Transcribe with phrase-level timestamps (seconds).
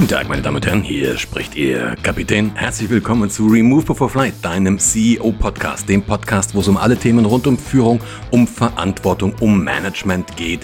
[0.00, 2.56] Guten Tag, meine Damen und Herren, hier spricht Ihr Kapitän.
[2.56, 7.26] Herzlich willkommen zu Remove Before Flight, deinem CEO-Podcast, dem Podcast, wo es um alle Themen
[7.26, 8.00] rund um Führung,
[8.30, 10.60] um Verantwortung, um Management geht.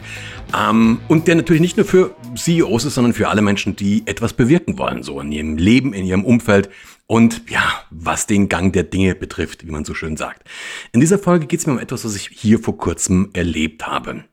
[0.58, 4.32] Ähm, und der natürlich nicht nur für CEOs ist, sondern für alle Menschen, die etwas
[4.32, 6.70] bewirken wollen, so in ihrem Leben, in ihrem Umfeld
[7.06, 10.48] und ja, was den Gang der Dinge betrifft, wie man so schön sagt.
[10.92, 14.24] In dieser Folge geht es mir um etwas, was ich hier vor kurzem erlebt habe.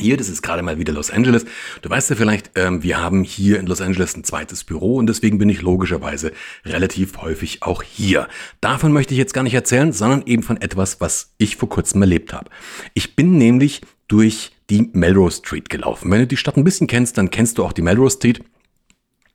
[0.00, 1.44] Hier, das ist gerade mal wieder Los Angeles.
[1.82, 5.06] Du weißt ja vielleicht, ähm, wir haben hier in Los Angeles ein zweites Büro und
[5.06, 6.32] deswegen bin ich logischerweise
[6.64, 8.26] relativ häufig auch hier.
[8.60, 12.00] Davon möchte ich jetzt gar nicht erzählen, sondern eben von etwas, was ich vor kurzem
[12.00, 12.50] erlebt habe.
[12.94, 16.10] Ich bin nämlich durch die Melrose Street gelaufen.
[16.10, 18.42] Wenn du die Stadt ein bisschen kennst, dann kennst du auch die Melrose Street.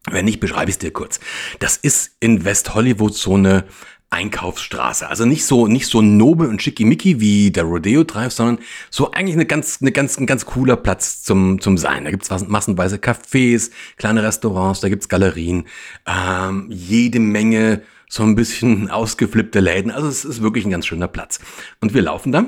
[0.09, 1.19] Wenn nicht, beschreibe ich es dir kurz.
[1.59, 3.65] Das ist in West Hollywood so eine
[4.09, 5.07] Einkaufsstraße.
[5.09, 8.59] Also nicht so, nicht so nobel und schickimicki wie der Rodeo Drive, sondern
[8.89, 12.05] so eigentlich eine ganz, eine ganz, ein ganz cooler Platz zum, zum Sein.
[12.05, 15.67] Da gibt's massenweise Cafés, kleine Restaurants, da gibt's Galerien,
[16.05, 19.91] ähm, jede Menge so ein bisschen ausgeflippte Läden.
[19.91, 21.39] Also es ist wirklich ein ganz schöner Platz.
[21.81, 22.45] Und wir laufen da.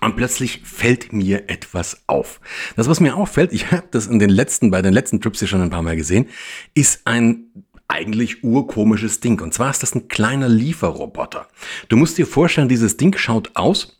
[0.00, 2.40] Und plötzlich fällt mir etwas auf.
[2.74, 5.48] Das, was mir auffällt, ich habe das in den letzten, bei den letzten Trips hier
[5.48, 6.26] schon ein paar Mal gesehen,
[6.74, 7.44] ist ein
[7.90, 9.40] eigentlich urkomisches Ding.
[9.40, 11.46] Und zwar ist das ein kleiner Lieferroboter.
[11.88, 13.99] Du musst dir vorstellen, dieses Ding schaut aus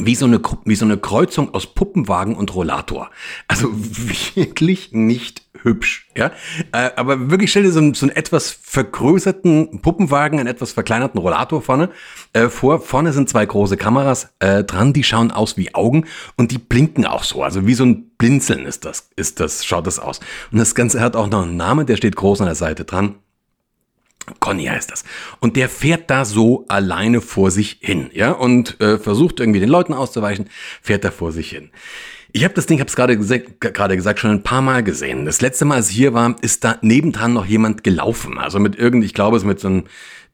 [0.00, 3.10] wie so eine, wie so eine Kreuzung aus Puppenwagen und Rollator.
[3.48, 6.30] Also wirklich nicht hübsch, ja.
[6.72, 11.18] Äh, aber wirklich stell dir so einen, so einen etwas vergrößerten Puppenwagen, einen etwas verkleinerten
[11.18, 11.90] Rollator vorne
[12.32, 12.80] äh, vor.
[12.80, 17.06] Vorne sind zwei große Kameras äh, dran, die schauen aus wie Augen und die blinken
[17.06, 17.42] auch so.
[17.42, 20.20] Also wie so ein Blinzeln ist das, ist das, schaut das aus.
[20.52, 23.16] Und das Ganze hat auch noch einen Namen, der steht groß an der Seite dran.
[24.40, 25.04] Conny heißt das.
[25.40, 29.68] Und der fährt da so alleine vor sich hin, ja, und äh, versucht irgendwie den
[29.68, 30.48] Leuten auszuweichen,
[30.82, 31.70] fährt da vor sich hin.
[32.32, 35.24] Ich habe das Ding, habe es gerade gesagt, gerade gesagt, schon ein paar Mal gesehen.
[35.24, 38.38] Das letzte Mal, als ich hier war, ist da nebendran noch jemand gelaufen.
[38.38, 39.84] Also mit irgend, ich glaube, es mit so einem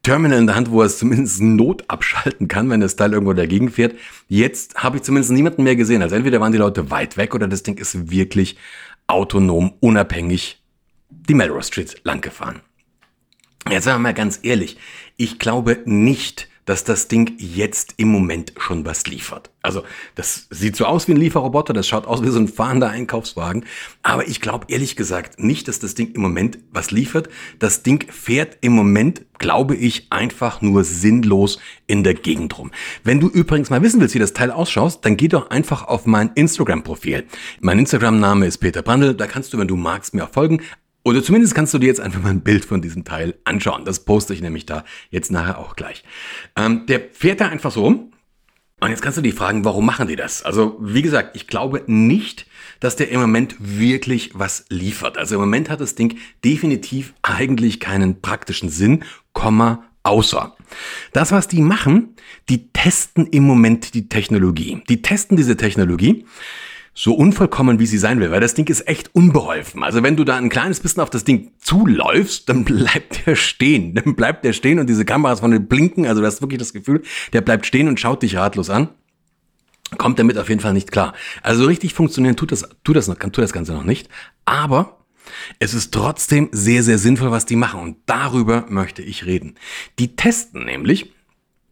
[0.01, 3.31] Terminal in der Hand, wo er es zumindest Not abschalten kann, wenn das Teil irgendwo
[3.31, 3.95] dagegen fährt.
[4.27, 6.01] Jetzt habe ich zumindest niemanden mehr gesehen.
[6.01, 8.57] Also entweder waren die Leute weit weg oder das Ding ist wirklich
[9.07, 10.61] autonom, unabhängig
[11.09, 12.61] die Melrose Street lang gefahren.
[13.69, 14.77] Jetzt sagen wir mal ganz ehrlich,
[15.17, 19.51] ich glaube nicht, dass das Ding jetzt im Moment schon was liefert.
[19.61, 19.83] Also
[20.15, 23.65] das sieht so aus wie ein Lieferroboter, das schaut aus wie so ein fahrender Einkaufswagen,
[24.01, 27.29] aber ich glaube ehrlich gesagt nicht, dass das Ding im Moment was liefert.
[27.59, 32.71] Das Ding fährt im Moment, glaube ich, einfach nur sinnlos in der Gegend rum.
[33.03, 36.05] Wenn du übrigens mal wissen willst, wie das Teil ausschaut, dann geh doch einfach auf
[36.05, 37.25] mein Instagram-Profil.
[37.59, 40.61] Mein Instagram-Name ist Peter Brandl, da kannst du, wenn du magst, mir folgen.
[41.03, 43.83] Oder zumindest kannst du dir jetzt einfach mal ein Bild von diesem Teil anschauen.
[43.85, 46.03] Das poste ich nämlich da jetzt nachher auch gleich.
[46.55, 48.13] Ähm, der fährt da einfach so rum.
[48.79, 50.43] Und jetzt kannst du dich fragen, warum machen die das?
[50.43, 52.47] Also, wie gesagt, ich glaube nicht,
[52.81, 55.17] dass der im Moment wirklich was liefert.
[55.17, 60.55] Also im Moment hat das Ding definitiv eigentlich keinen praktischen Sinn, Komma, außer.
[61.13, 62.15] Das, was die machen,
[62.49, 64.81] die testen im Moment die Technologie.
[64.89, 66.25] Die testen diese Technologie
[66.95, 69.83] so unvollkommen, wie sie sein will, weil das Ding ist echt unbeholfen.
[69.83, 73.95] Also wenn du da ein kleines bisschen auf das Ding zuläufst, dann bleibt der stehen.
[73.95, 76.73] Dann bleibt der stehen und diese Kameras von den blinken, also du hast wirklich das
[76.73, 77.01] Gefühl,
[77.33, 78.89] der bleibt stehen und schaut dich ratlos an.
[79.97, 81.13] Kommt damit auf jeden Fall nicht klar.
[81.41, 84.09] Also richtig funktionieren tut das, tut das, noch, tut das Ganze noch nicht.
[84.45, 84.97] Aber
[85.59, 87.79] es ist trotzdem sehr, sehr sinnvoll, was die machen.
[87.79, 89.55] Und darüber möchte ich reden.
[89.99, 91.13] Die testen nämlich,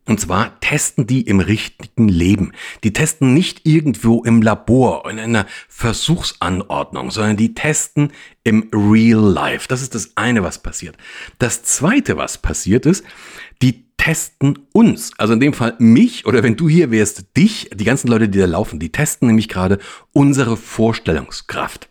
[0.08, 2.54] und zwar testen die im richtigen Leben.
[2.84, 8.12] Die testen nicht irgendwo im Labor, in einer Versuchsanordnung, sondern die testen
[8.44, 9.68] im Real Life.
[9.68, 10.98] Das ist das eine, was passiert.
[11.38, 13.06] Das zweite, was passiert ist,
[13.62, 17.84] die testen uns, also in dem Fall mich oder wenn du hier wärst, dich, die
[17.84, 19.78] ganzen Leute, die da laufen, die testen nämlich gerade
[20.12, 21.88] unsere Vorstellungskraft.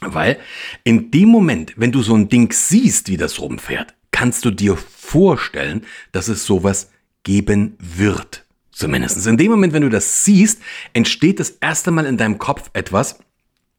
[0.00, 0.38] Weil
[0.84, 4.76] in dem Moment, wenn du so ein Ding siehst, wie das rumfährt, kannst du dir
[4.76, 6.90] vorstellen, dass es sowas
[7.22, 8.44] geben wird.
[8.72, 12.70] Zumindest in dem Moment, wenn du das siehst, entsteht das erste Mal in deinem Kopf
[12.72, 13.18] etwas,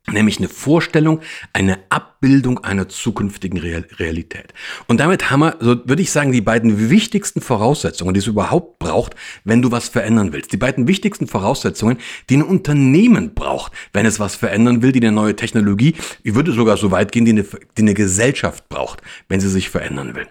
[0.08, 1.22] nämlich eine Vorstellung,
[1.54, 4.54] eine Abbildung einer zukünftigen Realität.
[4.88, 8.80] Und damit haben wir, so würde ich sagen, die beiden wichtigsten Voraussetzungen, die es überhaupt
[8.80, 10.52] braucht, wenn du was verändern willst.
[10.52, 11.98] Die beiden wichtigsten Voraussetzungen,
[12.30, 16.52] die ein Unternehmen braucht, wenn es was verändern will, die eine neue Technologie, ich würde
[16.52, 20.28] sogar so weit gehen, die eine, die eine Gesellschaft braucht, wenn sie sich verändern will.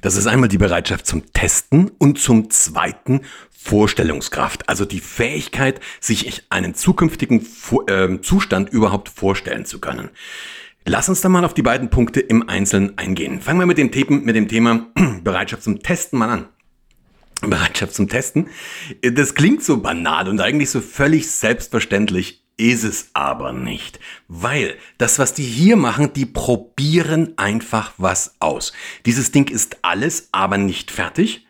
[0.00, 3.20] Das ist einmal die Bereitschaft zum Testen und zum zweiten
[3.50, 7.46] Vorstellungskraft, also die Fähigkeit, sich einen zukünftigen
[7.88, 10.08] ähm, Zustand überhaupt vorstellen zu können.
[10.86, 13.42] Lass uns da mal auf die beiden Punkte im Einzelnen eingehen.
[13.42, 14.86] Fangen wir mit dem, Thema, mit dem Thema
[15.22, 16.48] Bereitschaft zum Testen mal an.
[17.42, 18.48] Bereitschaft zum Testen.
[19.02, 23.98] Das klingt so banal und eigentlich so völlig selbstverständlich ist es aber nicht.
[24.28, 28.72] Weil das, was die hier machen, die probieren einfach was aus.
[29.06, 31.46] Dieses Ding ist alles, aber nicht fertig.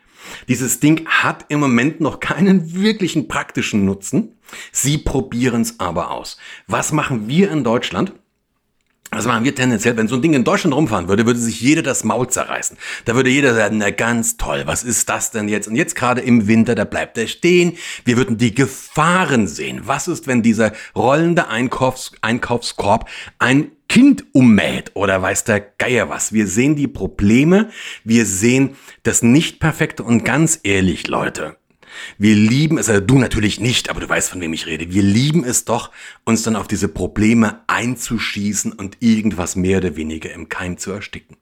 [0.47, 4.37] Dieses Ding hat im Moment noch keinen wirklichen praktischen Nutzen.
[4.71, 6.37] Sie probieren es aber aus.
[6.67, 8.13] Was machen wir in Deutschland?
[9.13, 11.81] Was machen wir tendenziell, wenn so ein Ding in Deutschland rumfahren würde, würde sich jeder
[11.81, 12.77] das Maul zerreißen.
[13.03, 15.67] Da würde jeder sagen, na ganz toll, was ist das denn jetzt?
[15.67, 17.73] Und jetzt gerade im Winter, da bleibt er stehen.
[18.05, 19.81] Wir würden die Gefahren sehen.
[19.83, 26.31] Was ist, wenn dieser rollende Einkaufs Einkaufskorb ein Kind ummäht oder weiß der Geier was?
[26.31, 27.69] Wir sehen die Probleme,
[28.05, 31.57] wir sehen das Nicht-Perfekte und ganz ehrlich, Leute,
[32.17, 34.91] wir lieben es, also du natürlich nicht, aber du weißt, von wem ich rede.
[34.91, 35.91] Wir lieben es doch,
[36.25, 41.37] uns dann auf diese Probleme einzuschießen und irgendwas mehr oder weniger im Keim zu ersticken.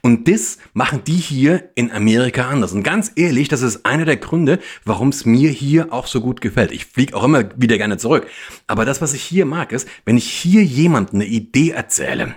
[0.00, 2.72] Und das machen die hier in Amerika anders.
[2.72, 6.40] Und ganz ehrlich, das ist einer der Gründe, warum es mir hier auch so gut
[6.40, 6.72] gefällt.
[6.72, 8.26] Ich fliege auch immer wieder gerne zurück.
[8.66, 12.34] Aber das, was ich hier mag, ist, wenn ich hier jemandem eine Idee erzähle,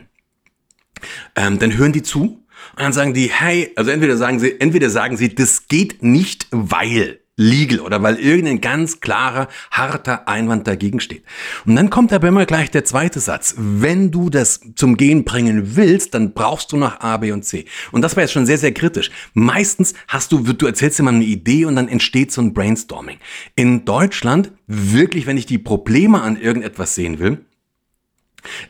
[1.35, 2.43] ähm, dann hören die zu
[2.75, 6.47] und dann sagen die, hey, also entweder sagen sie, entweder sagen sie, das geht nicht,
[6.51, 11.23] weil legal oder weil irgendein ganz klarer, harter Einwand dagegen steht.
[11.65, 13.55] Und dann kommt aber immer gleich der zweite Satz.
[13.57, 17.65] Wenn du das zum Gehen bringen willst, dann brauchst du noch A, B und C.
[17.91, 19.09] Und das war jetzt schon sehr, sehr kritisch.
[19.33, 23.17] Meistens hast du, du erzählst mal eine Idee und dann entsteht so ein Brainstorming.
[23.55, 27.45] In Deutschland, wirklich, wenn ich die Probleme an irgendetwas sehen will,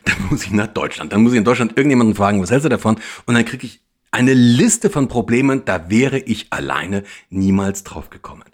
[0.04, 1.12] dann muss ich nach Deutschland.
[1.12, 2.96] Dann muss ich in Deutschland irgendjemanden fragen, was hältst du davon?
[3.26, 3.83] Und dann kriege ich
[4.14, 8.44] eine Liste von Problemen, da wäre ich alleine niemals drauf gekommen.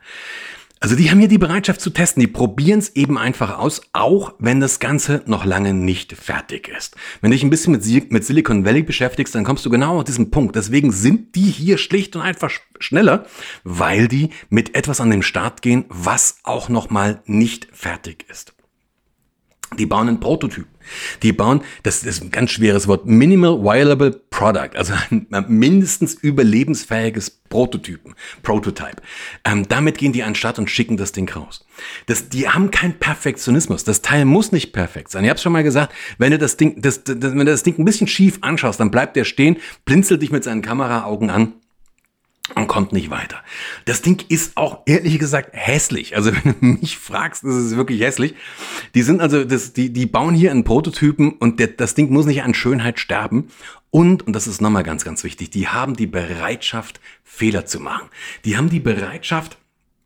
[0.83, 4.33] Also die haben hier die Bereitschaft zu testen, die probieren es eben einfach aus, auch
[4.39, 6.97] wenn das Ganze noch lange nicht fertig ist.
[7.21, 10.05] Wenn du dich ein bisschen mit, mit Silicon Valley beschäftigst, dann kommst du genau auf
[10.05, 10.57] diesen Punkt.
[10.57, 13.27] Deswegen sind die hier schlicht und einfach schneller,
[13.62, 18.55] weil die mit etwas an den Start gehen, was auch noch mal nicht fertig ist.
[19.78, 20.67] Die bauen einen Prototyp.
[21.22, 27.31] Die bauen, das ist ein ganz schweres Wort, Minimal Viable Product, also ein mindestens überlebensfähiges
[27.31, 28.96] Prototypen, Prototype.
[29.44, 31.67] Ähm, damit gehen die an den Start und schicken das Ding raus.
[32.06, 33.84] Das, die haben keinen Perfektionismus.
[33.84, 35.25] Das Teil muss nicht perfekt sein.
[35.25, 37.78] Ich habe schon mal gesagt, wenn du das Ding, das, das, wenn du das Ding
[37.78, 41.55] ein bisschen schief anschaust, dann bleibt der stehen, blinzelt dich mit seinen Kameraaugen an
[42.55, 43.37] und kommt nicht weiter.
[43.85, 46.17] Das Ding ist auch ehrlich gesagt hässlich.
[46.17, 48.35] Also wenn du mich fragst, das ist wirklich hässlich.
[48.94, 52.26] Die sind also, das, die, die bauen hier einen Prototypen und der, das Ding muss
[52.26, 53.49] nicht an Schönheit sterben.
[53.91, 58.08] Und, und das ist nochmal ganz, ganz wichtig, die haben die Bereitschaft, Fehler zu machen.
[58.44, 59.58] Die haben die Bereitschaft,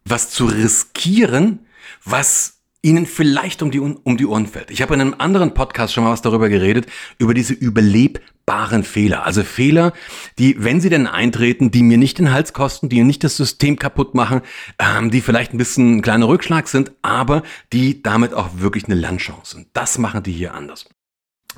[0.05, 1.61] was zu riskieren,
[2.05, 4.71] was ihnen vielleicht um die, um die Ohren fällt.
[4.71, 6.87] Ich habe in einem anderen Podcast schon mal was darüber geredet,
[7.19, 7.55] über diese
[8.45, 9.25] überlebbaren Fehler.
[9.25, 9.93] Also Fehler,
[10.39, 13.79] die, wenn sie denn eintreten, die mir nicht den Hals kosten, die nicht das System
[13.79, 14.43] kaputt machen,
[14.79, 17.43] ähm, die vielleicht ein bisschen ein kleiner Rückschlag sind, aber
[17.73, 19.69] die damit auch wirklich eine Lernchance sind.
[19.73, 20.87] Das machen die hier anders.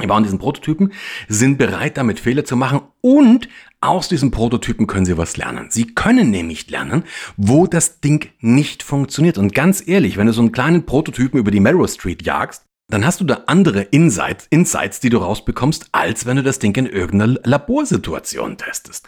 [0.03, 0.93] Die bauen diesen Prototypen,
[1.27, 3.49] sind bereit, damit Fehler zu machen und
[3.81, 5.69] aus diesen Prototypen können sie was lernen.
[5.71, 7.05] Sie können nämlich lernen,
[7.38, 9.38] wo das Ding nicht funktioniert.
[9.38, 13.05] Und ganz ehrlich, wenn du so einen kleinen Prototypen über die Melrose Street jagst, dann
[13.05, 16.87] hast du da andere Insights, Insights, die du rausbekommst, als wenn du das Ding in
[16.87, 19.06] irgendeiner Laborsituation testest.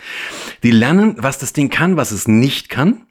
[0.62, 3.02] Die lernen, was das Ding kann, was es nicht kann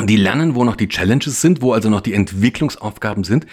[0.00, 3.46] die lernen, wo noch die Challenges sind, wo also noch die Entwicklungsaufgaben sind.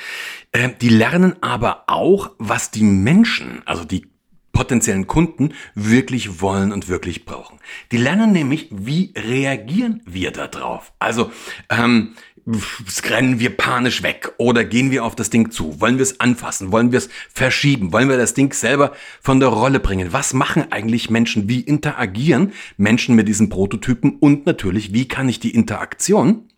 [0.51, 4.08] Äh, die lernen aber auch, was die Menschen, also die
[4.51, 7.60] potenziellen Kunden wirklich wollen und wirklich brauchen.
[7.91, 10.94] Die lernen nämlich, wie reagieren wir da drauf.
[11.00, 11.32] Also
[11.70, 12.13] ähm,
[13.10, 15.82] rennen wir panisch weg oder gehen wir auf das Ding zu?
[15.82, 16.72] Wollen wir es anfassen?
[16.72, 17.92] Wollen wir es verschieben?
[17.92, 20.14] Wollen wir das Ding selber von der Rolle bringen?
[20.14, 21.50] Was machen eigentlich Menschen?
[21.50, 24.18] Wie interagieren Menschen mit diesen Prototypen?
[24.20, 26.50] Und natürlich, wie kann ich die Interaktion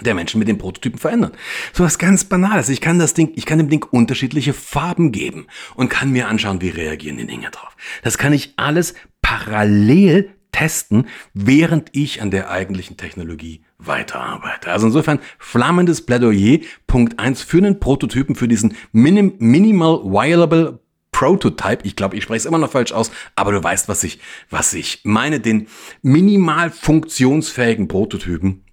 [0.00, 1.32] der Menschen mit den Prototypen verändern.
[1.72, 2.68] So was ganz Banales.
[2.68, 6.60] Ich kann das Ding, ich kann dem Ding unterschiedliche Farben geben und kann mir anschauen,
[6.60, 7.76] wie reagieren die Dinge drauf.
[8.04, 14.70] Das kann ich alles parallel testen, während ich an der eigentlichen Technologie weiterarbeite.
[14.70, 20.80] Also insofern flammendes Plädoyer, Punkt eins für einen Prototypen, für diesen Minim Minimal Viable
[21.12, 21.84] Prototype.
[21.84, 24.20] Ich glaube, ich spreche es immer noch falsch aus, aber du weißt, was ich,
[24.50, 25.68] was ich meine, den
[26.02, 28.64] minimal funktionsfähigen Prototypen,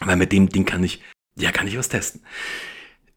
[0.00, 1.02] weil mit dem Ding kann ich,
[1.36, 2.22] ja, kann ich was testen.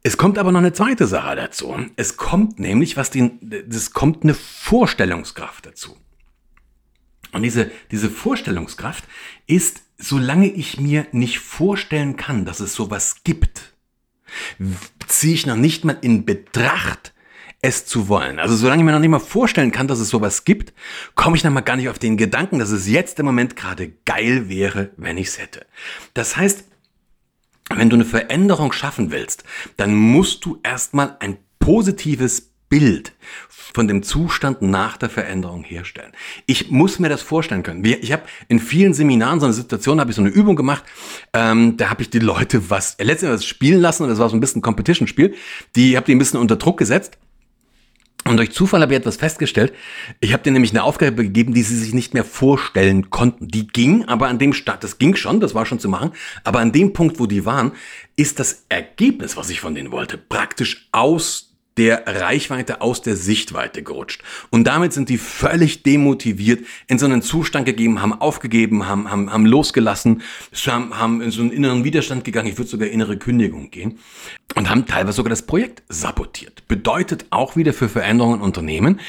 [0.04, 1.76] Es kommt aber noch eine zweite Sache dazu.
[1.96, 5.98] Es kommt nämlich, was den, es kommt eine Vorstellungskraft dazu.
[7.36, 9.04] Und diese, diese Vorstellungskraft
[9.46, 13.74] ist, solange ich mir nicht vorstellen kann, dass es sowas gibt,
[15.06, 17.14] ziehe ich noch nicht mal in Betracht,
[17.62, 18.40] es zu wollen.
[18.40, 20.74] Also solange ich mir noch nicht mal vorstellen kann, dass es sowas gibt,
[21.16, 23.92] komme ich noch mal gar nicht auf den Gedanken, dass es jetzt im Moment gerade
[24.06, 25.66] geil wäre, wenn ich es hätte.
[26.14, 26.64] Das heißt,
[27.70, 29.44] wenn du eine Veränderung schaffen willst,
[29.76, 33.14] dann musst du erstmal ein positives Bild
[33.50, 36.14] von dem Zustand nach der Veränderung herstellen.
[36.46, 37.84] Ich muss mir das vorstellen können.
[37.84, 40.84] Ich habe in vielen Seminaren so eine Situation, habe ich so eine Übung gemacht,
[41.34, 44.40] ähm, da habe ich die Leute was letztendlich spielen lassen und das war so ein
[44.40, 45.36] bisschen Competition-Spiel.
[45.76, 47.18] Die habe die ein bisschen unter Druck gesetzt
[48.28, 49.72] und durch Zufall habe ich etwas festgestellt.
[50.20, 53.48] Ich habe denen nämlich eine Aufgabe gegeben, die sie sich nicht mehr vorstellen konnten.
[53.50, 56.12] Die ging, aber an dem Start, das ging schon, das war schon zu machen,
[56.44, 57.74] aber an dem Punkt, wo die waren,
[58.16, 63.84] ist das Ergebnis, was ich von denen wollte, praktisch aus der Reichweite aus der Sichtweite
[63.84, 64.24] gerutscht.
[64.50, 69.32] Und damit sind die völlig demotiviert in so einen Zustand gegeben, haben aufgegeben, haben, haben,
[69.32, 70.22] haben losgelassen,
[70.66, 74.00] haben, haben in so einen inneren Widerstand gegangen, ich würde sogar innere Kündigung gehen
[74.56, 76.68] und haben teilweise sogar das Projekt sabotiert.
[76.68, 79.00] Bedeutet auch wieder für Veränderungen in Unternehmen,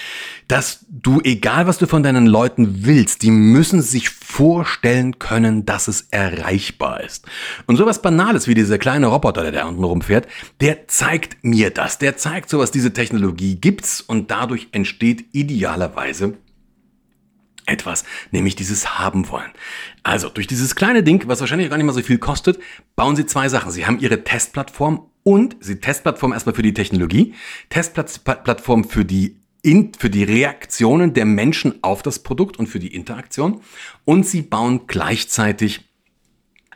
[0.48, 5.88] dass du, egal was du von deinen Leuten willst, die müssen sich vorstellen können, dass
[5.88, 7.26] es erreichbar ist.
[7.66, 10.26] Und sowas Banales wie dieser kleine Roboter, der da unten rumfährt,
[10.60, 11.98] der zeigt mir das.
[11.98, 16.34] Der zeigt sowas, diese Technologie gibt's und dadurch entsteht idealerweise
[17.66, 19.50] etwas, nämlich dieses haben wollen.
[20.02, 22.60] Also durch dieses kleine Ding, was wahrscheinlich gar nicht mal so viel kostet,
[22.94, 23.72] bauen sie zwei Sachen.
[23.72, 27.34] Sie haben ihre Testplattform und sie Testplattform erstmal für die Technologie,
[27.68, 32.94] Testplattform für die in, für die Reaktionen der Menschen auf das Produkt und für die
[32.94, 33.60] Interaktion.
[34.04, 35.80] Und sie bauen gleichzeitig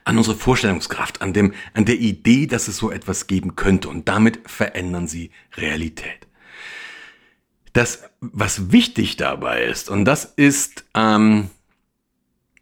[0.03, 3.89] an unsere Vorstellungskraft, an, dem, an der Idee, dass es so etwas geben könnte.
[3.89, 6.27] Und damit verändern sie Realität.
[7.73, 11.51] Das, was wichtig dabei ist, und das ist, ähm,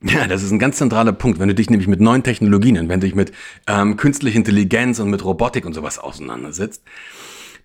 [0.03, 3.01] ja, das ist ein ganz zentraler Punkt, wenn du dich nämlich mit neuen Technologien, wenn
[3.01, 3.33] du dich mit
[3.67, 6.83] ähm, künstlicher Intelligenz und mit Robotik und sowas auseinandersetzt,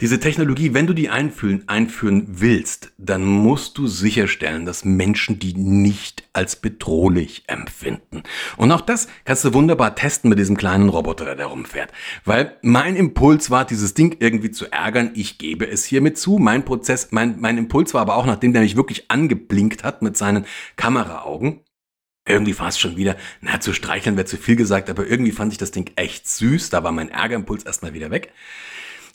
[0.02, 5.54] diese Technologie, wenn du die einführen, einführen willst, dann musst du sicherstellen, dass Menschen die
[5.54, 8.24] nicht als bedrohlich empfinden.
[8.58, 11.92] Und auch das kannst du wunderbar testen mit diesem kleinen Roboter, der da rumfährt.
[12.26, 15.12] Weil mein Impuls war, dieses Ding irgendwie zu ärgern.
[15.14, 16.40] Ich gebe es hiermit zu.
[16.40, 20.18] Mein Prozess, mein, mein Impuls war aber auch, nachdem der mich wirklich angeblinkt hat mit
[20.18, 21.62] seinen Kameraaugen,
[22.26, 25.52] irgendwie war es schon wieder, na, zu streicheln wäre zu viel gesagt, aber irgendwie fand
[25.52, 26.70] ich das Ding echt süß.
[26.70, 28.32] Da war mein Ärgerimpuls erstmal wieder weg.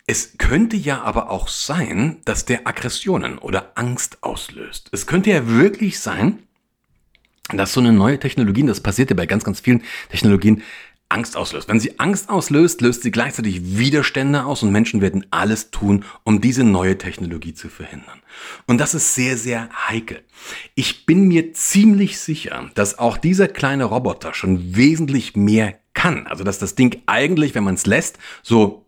[0.06, 4.88] Es könnte ja aber auch sein, dass der Aggressionen oder Angst auslöst.
[4.92, 6.38] Es könnte ja wirklich sein,
[7.52, 10.62] dass so eine neue Technologie, das passiert ja bei ganz, ganz vielen Technologien,
[11.10, 11.68] Angst auslöst.
[11.68, 16.40] Wenn sie Angst auslöst, löst sie gleichzeitig Widerstände aus und Menschen werden alles tun, um
[16.40, 18.20] diese neue Technologie zu verhindern.
[18.66, 20.20] Und das ist sehr, sehr heikel.
[20.74, 26.26] Ich bin mir ziemlich sicher, dass auch dieser kleine Roboter schon wesentlich mehr kann.
[26.26, 28.84] Also dass das Ding eigentlich, wenn man es lässt, so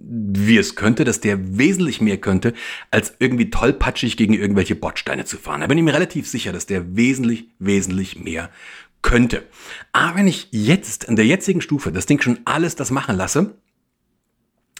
[0.00, 2.54] wie es könnte, dass der wesentlich mehr könnte,
[2.90, 5.60] als irgendwie tollpatschig gegen irgendwelche Bordsteine zu fahren.
[5.60, 8.50] Da bin ich mir relativ sicher, dass der wesentlich, wesentlich mehr
[9.02, 9.46] könnte.
[9.92, 13.54] Aber wenn ich jetzt in der jetzigen Stufe das Ding schon alles das machen lasse,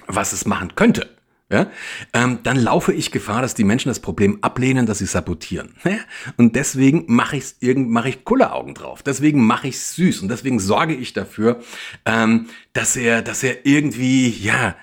[0.06, 1.18] was es machen könnte,
[1.50, 1.70] ja,
[2.12, 5.74] ähm, dann laufe ich Gefahr, dass die Menschen das Problem ablehnen, dass sie sabotieren.
[6.36, 9.02] Und deswegen mache ich irgend mache ich Kulleraugen drauf.
[9.02, 11.60] Deswegen mache ich süß und deswegen sorge ich dafür,
[12.04, 14.76] ähm, dass er, dass er irgendwie ja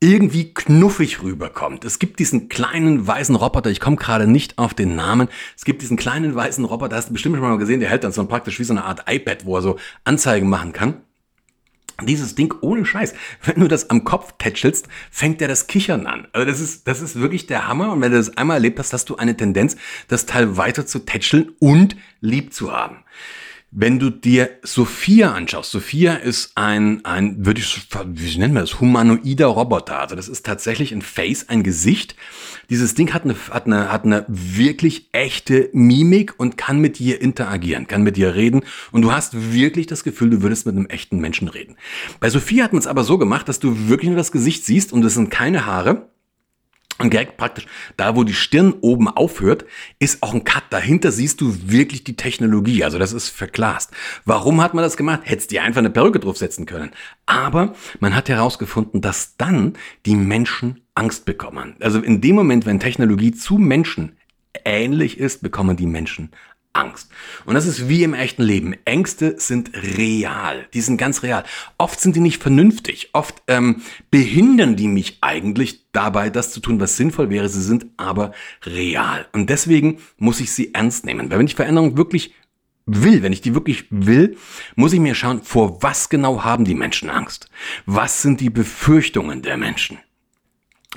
[0.00, 1.84] irgendwie knuffig rüberkommt.
[1.84, 5.28] Es gibt diesen kleinen weißen Roboter, ich komme gerade nicht auf den Namen.
[5.56, 8.12] Es gibt diesen kleinen weißen Roboter, hast du bestimmt schon mal gesehen, der hält dann
[8.12, 11.00] so praktisch wie so eine Art iPad, wo er so Anzeigen machen kann.
[12.02, 16.28] Dieses Ding ohne Scheiß, wenn du das am Kopf tätschelst, fängt der das Kichern an.
[16.32, 17.92] Also das ist, das ist wirklich der Hammer.
[17.92, 19.76] Und wenn du das einmal erlebt hast, hast du eine Tendenz,
[20.08, 22.98] das Teil weiter zu tätscheln und lieb zu haben.
[23.72, 28.80] Wenn du dir Sophia anschaust, Sophia ist ein, ein, würde ich, wie nennen wir das,
[28.80, 29.98] humanoider Roboter.
[29.98, 32.14] Also das ist tatsächlich ein Face, ein Gesicht.
[32.70, 37.20] Dieses Ding hat eine, hat eine, hat eine wirklich echte Mimik und kann mit dir
[37.20, 38.62] interagieren, kann mit dir reden.
[38.92, 41.76] Und du hast wirklich das Gefühl, du würdest mit einem echten Menschen reden.
[42.20, 44.92] Bei Sophia hat man es aber so gemacht, dass du wirklich nur das Gesicht siehst
[44.92, 46.08] und es sind keine Haare.
[46.98, 49.66] Und direkt praktisch, da wo die Stirn oben aufhört,
[49.98, 50.64] ist auch ein Cut.
[50.70, 52.84] Dahinter siehst du wirklich die Technologie.
[52.84, 53.90] Also das ist verglast.
[54.24, 55.20] Warum hat man das gemacht?
[55.24, 56.92] Hättest du einfach eine Perücke draufsetzen können.
[57.26, 59.74] Aber man hat herausgefunden, dass dann
[60.06, 61.76] die Menschen Angst bekommen.
[61.80, 64.16] Also in dem Moment, wenn Technologie zu Menschen
[64.64, 66.30] ähnlich ist, bekommen die Menschen
[66.76, 67.10] Angst.
[67.44, 68.74] Und das ist wie im echten Leben.
[68.84, 70.66] Ängste sind real.
[70.74, 71.44] Die sind ganz real.
[71.78, 73.10] Oft sind die nicht vernünftig.
[73.12, 77.48] Oft ähm, behindern die mich eigentlich dabei, das zu tun, was sinnvoll wäre.
[77.48, 78.32] Sie sind aber
[78.64, 79.26] real.
[79.32, 81.30] Und deswegen muss ich sie ernst nehmen.
[81.30, 82.34] Weil wenn ich Veränderung wirklich
[82.86, 84.36] will, wenn ich die wirklich will,
[84.76, 87.50] muss ich mir schauen, vor was genau haben die Menschen Angst?
[87.84, 89.98] Was sind die Befürchtungen der Menschen?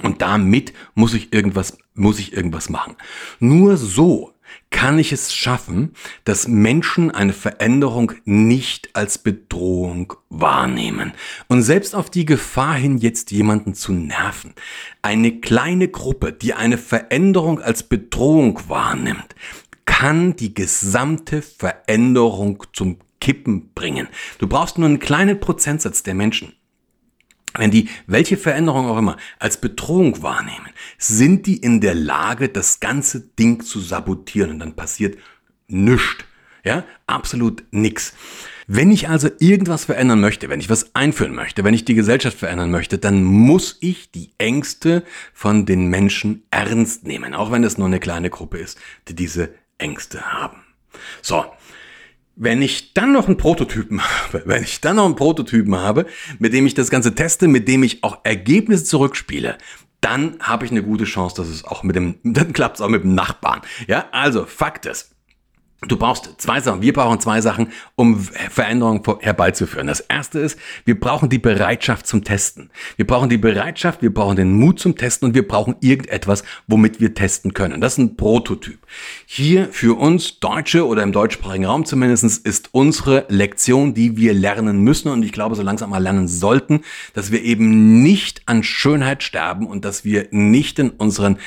[0.02, 2.96] Und damit muss ich irgendwas, muss ich irgendwas machen.
[3.40, 4.34] Nur so
[4.72, 11.14] kann ich es schaffen, dass Menschen eine Veränderung nicht als Bedrohung wahrnehmen.
[11.48, 14.54] Und selbst auf die Gefahr hin, jetzt jemanden zu nerven.
[15.02, 19.36] Eine kleine Gruppe, die eine Veränderung als Bedrohung wahrnimmt,
[19.86, 24.08] kann die gesamte Veränderung zum Kippen bringen.
[24.38, 26.54] Du brauchst nur einen kleinen Prozentsatz der Menschen
[27.56, 32.80] wenn die welche Veränderung auch immer als Bedrohung wahrnehmen, sind die in der Lage, das
[32.80, 35.18] ganze Ding zu sabotieren und dann passiert
[35.68, 36.26] nichts.
[36.64, 38.14] Ja, absolut nix.
[38.68, 42.38] Wenn ich also irgendwas verändern möchte, wenn ich was einführen möchte, wenn ich die Gesellschaft
[42.38, 45.04] verändern möchte, dann muss ich die Ängste
[45.34, 48.78] von den Menschen ernst nehmen, auch wenn es nur eine kleine Gruppe ist,
[49.08, 50.62] die diese Ängste haben.
[51.22, 51.46] So,
[52.40, 56.08] wenn ich dann noch einen Prototypen habe, wenn ich dann noch einen Prototypen habe,
[56.40, 59.58] mit dem ich das Ganze teste, mit dem ich auch Ergebnisse zurückspiele,
[60.02, 62.90] dann habe ich eine gute Chance, dass es auch mit dem, dann klappt es auch
[62.90, 63.62] mit dem Nachbarn.
[63.88, 65.14] Ja, also Fakt ist,
[65.88, 66.82] Du brauchst zwei Sachen.
[66.82, 69.88] Wir brauchen zwei Sachen, um Veränderungen herbeizuführen.
[69.88, 72.70] Das erste ist, wir brauchen die Bereitschaft zum Testen.
[72.98, 77.00] Wir brauchen die Bereitschaft, wir brauchen den Mut zum Testen und wir brauchen irgendetwas, womit
[77.00, 77.80] wir testen können.
[77.80, 78.80] Das ist ein Prototyp.
[79.26, 84.82] Hier für uns Deutsche oder im deutschsprachigen Raum zumindest ist unsere Lektion, die wir lernen
[84.84, 86.82] müssen und ich glaube so langsam mal lernen sollten,
[87.14, 91.38] dass wir eben nicht an Schönheit sterben und dass wir nicht in unseren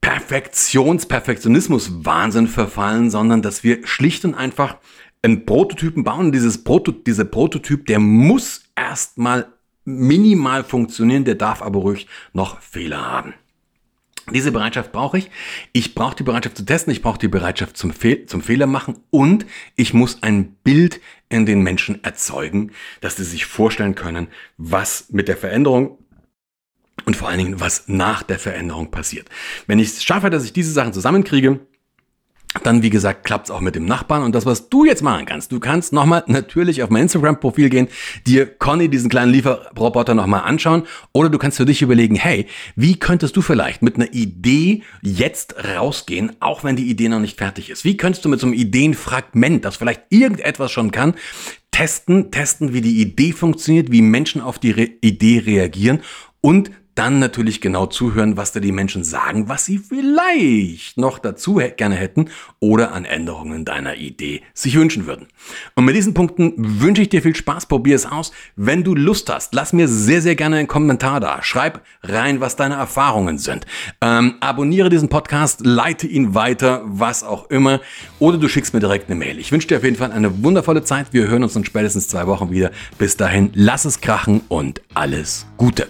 [0.00, 4.76] Perfektions-, Perfektionismus-Wahnsinn verfallen, sondern dass wir schlicht und einfach
[5.22, 6.32] einen Prototypen bauen.
[6.32, 9.52] Dieses Proto dieser Prototyp, der muss erstmal
[9.84, 13.34] minimal funktionieren, der darf aber ruhig noch Fehler haben.
[14.32, 15.30] Diese Bereitschaft brauche ich.
[15.72, 18.98] Ich brauche die Bereitschaft zu testen, ich brauche die Bereitschaft zum, Fe zum Fehler machen
[19.10, 21.00] und ich muss ein Bild
[21.30, 24.28] in den Menschen erzeugen, dass sie sich vorstellen können,
[24.58, 25.98] was mit der Veränderung
[27.08, 29.30] und vor allen Dingen, was nach der Veränderung passiert.
[29.66, 31.58] Wenn ich es schaffe, dass ich diese Sachen zusammenkriege,
[32.64, 34.22] dann, wie gesagt, klappt es auch mit dem Nachbarn.
[34.22, 37.88] Und das, was du jetzt machen kannst, du kannst nochmal natürlich auf mein Instagram-Profil gehen,
[38.26, 40.82] dir Conny diesen kleinen Lieferroboter nochmal anschauen.
[41.14, 42.46] Oder du kannst für dich überlegen, hey,
[42.76, 47.38] wie könntest du vielleicht mit einer Idee jetzt rausgehen, auch wenn die Idee noch nicht
[47.38, 47.86] fertig ist?
[47.86, 51.14] Wie könntest du mit so einem Ideenfragment, das vielleicht irgendetwas schon kann,
[51.70, 56.00] testen, testen, wie die Idee funktioniert, wie Menschen auf die Re Idee reagieren
[56.42, 61.60] und dann natürlich genau zuhören, was da die Menschen sagen, was sie vielleicht noch dazu
[61.76, 65.28] gerne hätten oder an Änderungen deiner Idee sich wünschen würden.
[65.76, 68.32] Und mit diesen Punkten wünsche ich dir viel Spaß, probier es aus.
[68.56, 71.40] Wenn du Lust hast, lass mir sehr, sehr gerne einen Kommentar da.
[71.42, 73.64] Schreib rein, was deine Erfahrungen sind.
[74.00, 77.80] Ähm, abonniere diesen Podcast, leite ihn weiter, was auch immer.
[78.18, 79.38] Oder du schickst mir direkt eine Mail.
[79.38, 81.12] Ich wünsche dir auf jeden Fall eine wundervolle Zeit.
[81.12, 82.72] Wir hören uns in spätestens zwei Wochen wieder.
[82.98, 85.86] Bis dahin, lass es krachen und alles Gute.